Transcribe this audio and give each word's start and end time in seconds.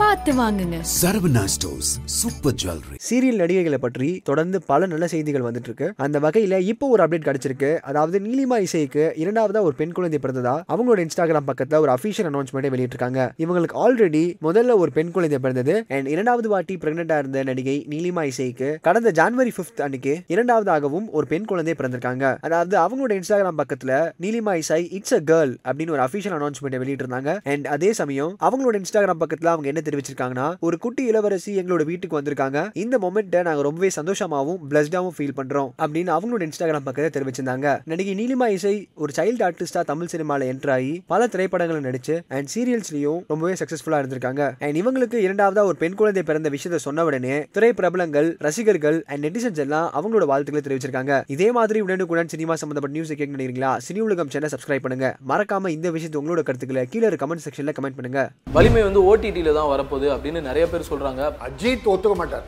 பார்த்து 0.00 0.30
வாங்குங்க. 0.40 0.76
Saravana 1.00 1.42
stores 1.52 1.88
super 2.16 2.56
jewellery. 2.60 2.96
Serial 3.06 3.40
நடிகைகளை 3.42 3.78
பற்றி 3.84 4.08
தொடர்ந்து 4.28 4.58
பல 4.70 4.86
நல்ல 4.92 5.06
செய்திகள் 5.12 5.44
வந்துட்டு 5.46 5.68
இருக்கு 5.70 5.86
அந்த 6.04 6.16
வகையில 6.24 6.58
இப்போ 6.72 6.88
ஒரு 6.94 7.02
அப்டேட் 7.04 7.26
கிடைச்சிருக்கு. 7.28 7.70
அதாவது 7.90 8.16
நீலிமா 8.26 8.56
இசைக்கு 8.66 9.04
இரண்டாவதா 9.22 9.60
ஒரு 9.68 9.74
பெண் 9.80 9.94
குழந்தை 9.96 10.18
பிறந்ததா 10.22 10.54
அவங்களோட 10.72 11.06
இன்ஸ்டாகிராம் 11.06 11.48
பக்கத்துல 11.50 11.80
ஒரு 11.84 11.92
அஃபீஷியல் 11.96 12.28
அனௌன்ஸ்மெண்ட் 12.30 12.70
வெளியிட்டிருக்காங்க. 12.74 13.22
இவங்களுக்கு 13.44 13.76
ஆல்ரெடி 13.84 14.22
முதல்ல 14.46 14.76
ஒரு 14.82 14.92
பெண் 14.98 15.10
குழந்தை 15.16 15.38
பிறந்தது. 15.38 15.74
அண்ட் 15.88 16.10
இரண்டாவது 16.14 16.50
வாட்டி 16.54 16.76
பிரெக்னெண்டா 16.84 17.18
இருந்த 17.18 17.42
நடிகை 17.50 17.76
நீலிமா 17.94 18.24
இசைக்கு 18.32 18.78
கடந்த 18.88 19.12
ஜான்வரி 19.20 19.54
பிப்த் 19.58 19.82
அன்னைக்கு 19.86 20.14
இரண்டாவதாகவும் 20.36 21.08
ஒரு 21.10 21.28
பெண் 21.32 21.44
குழந்தை 21.44 21.74
பிறந்திருக்காங்க. 21.80 22.24
அதாவது 22.40 22.76
அவங்களோட 22.84 23.18
இன்ஸ்டாகிராம் 23.20 23.60
பக்கத்துல 23.62 23.98
நீலிமா 24.20 24.54
இசை 24.62 24.80
இட்ஸ் 25.00 25.18
அ 25.18 25.22
கேர்ள் 25.32 25.54
அப்படின்னு 25.68 25.96
ஒரு 25.98 26.04
அஃபீஷியல் 26.06 26.38
அனௌன்ஸ்மெண்ட் 26.38 26.80
வெளியிட்டிருந்தாங்க. 26.84 27.38
அண்ட் 27.52 27.68
அதே 27.76 27.92
சமயம் 28.02 28.32
அவங்களோட 28.48 28.82
இன்ஸ்டாகிராம் 28.82 29.22
பக்கத்துல 29.24 29.52
அவங்க 29.54 29.68
என்ன 29.68 29.86
தெரிவிச்சிருக்காங்கன்னா 29.88 30.48
ஒரு 30.68 30.78
குட்டி 30.86 31.04
இளவரசி 31.12 31.52
எங்களோட 31.62 31.84
வீட்டுக்கு 31.90 32.20
வந்திருக்காங்க. 32.20 32.58
இந்த 32.84 32.98
மொமெண்ட்டை 33.06 33.42
நாங்க 33.50 33.62
ரொம்பவே 33.68 33.92
சந்தோஷமாவும் 33.98 34.60
பிளஸ்டாவும் 34.70 35.14
ஃபீல் 35.18 35.36
பண்றோம் 35.40 35.70
அப்படின்னு 35.82 36.12
அவங்களோட 36.16 36.42
இன்ஸ்டாகிராம் 36.48 36.86
பக்கத்தை 36.88 37.10
தெரிவிச்சிருந்தாங்க. 37.16 37.66
நடிகை 37.92 38.14
நீலிமா 38.20 38.48
இசை 38.56 38.74
ஒரு 39.02 39.12
சைல்டு 39.18 39.44
ஆர்டிஸ்டா 39.48 39.82
தமிழ் 39.90 40.12
சினிமால 40.14 40.46
என்டர் 40.52 40.72
ஆகி 40.76 40.94
பல 41.12 41.28
திரைப்படங்களை 41.34 41.80
நடிச்சு 41.88 42.14
அண்ட் 42.36 42.50
சீரியல்ஸ்லயும் 42.54 43.20
ரொம்பவே 43.32 43.54
சக்சஸ்ஃபுல்லா 43.60 44.00
இருந்திருக்காங்க. 44.02 44.42
அண்ட் 44.64 44.78
இவங்களுக்கு 44.82 45.18
இரண்டாவதா 45.26 45.64
ஒரு 45.70 45.78
பெண் 45.82 45.98
குழந்தை 46.00 46.22
பிறந்த 46.30 46.48
விஷயத்தை 46.56 46.80
சொன்ன 46.86 47.04
உடனே 47.08 47.36
திரைப்பிரபலங்கள் 47.58 48.28
ரசிகர்கள் 48.46 48.98
அண்ட் 49.10 49.22
நெட்டிசன்ஸ் 49.26 49.62
எல்லாம் 49.64 49.88
அவங்களோட 49.98 50.26
வாழ்த்துக்களை 50.32 50.64
தெரிவிச்சிருக்காங்க. 50.66 51.22
இதே 51.36 51.48
மாதிரி 51.58 51.80
உடனுக்குடன் 51.86 52.32
சினிமா 52.34 52.56
சம்பந்தப்பட்ட 52.62 52.96
நியூஸ் 52.96 53.14
கேட்க 53.18 53.30
நினைக்கிறீங்களா? 53.36 53.72
சினி 53.86 54.02
உலகம் 54.08 54.32
சேனல் 54.34 54.52
சப்ஸ்கிரைப் 54.54 54.84
பண்ணுங்க. 54.86 55.08
மறக்காம 55.32 55.72
இந்த 55.76 55.90
விஷயத்தை 55.96 56.20
உங்களோட 56.22 56.42
கருத்துக்களை 56.48 56.84
கீழே 56.92 57.14
கமெண்ட் 57.24 57.44
செக்ஷன்ல 57.46 57.74
கமெண்ட் 57.78 57.98
பண்ணுங்க. 57.98 58.22
வலிமை 58.56 58.82
வந்து 58.88 59.00
ஓடிடியில 59.08 59.54
தான் 59.58 59.70
வரப்போகுது 59.78 60.08
அப்படின்னு 60.16 60.40
நிறைய 60.50 60.66
பேர் 60.72 60.90
சொல்கிறாங்க 60.90 61.22
அஜித் 61.48 61.88
ஒத்துக்க 61.94 62.14
மாட்டார். 62.22 62.46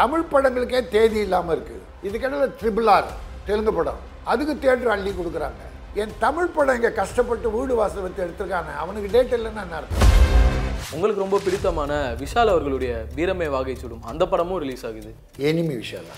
தமிழ் 0.00 0.28
படங்களுக்கே 0.32 0.80
தேதி 0.94 1.18
இல்லாமல் 1.26 1.54
இருக்கு. 1.56 1.76
இதுக்கிடையில 2.06 2.46
ட்ரிபிள் 2.60 2.88
ஆர் 2.96 3.10
தெலுங்கு 3.46 3.72
படம். 3.78 4.00
அதுக்கு 4.32 4.54
தேட்டர் 4.64 4.94
அள்ளி 4.96 5.12
கொடுக்குறாங்க. 5.18 5.62
என் 6.02 6.12
தமிழ் 6.24 6.52
படம் 6.56 6.76
இங்கே 6.78 6.90
கஷ்டப்பட்டு 7.00 7.50
வீடு 7.56 7.74
வாசல் 7.80 8.04
வச்சு 8.04 8.22
எடுத்திருக்கானே 8.26 8.72
அவனுக்கு 8.82 9.08
டேட் 9.14 9.34
இல்லைன்னா 9.38 9.62
என்ன 9.64 9.78
அர்த்தம்? 9.80 10.08
உங்களுக்கு 10.94 11.24
ரொம்ப 11.24 11.38
பிடித்தமான 11.44 11.92
விஷால் 12.20 12.52
அவர்களுடைய 12.54 12.92
வீரமே 13.16 13.48
வாகை 13.54 13.74
சுடும். 13.82 14.02
அந்த 14.12 14.26
படமும் 14.32 14.60
ரிலீஸ் 14.64 14.86
ஆகுது. 14.88 15.10
எனிமி 15.50 15.74
விஷயம் 15.82 16.08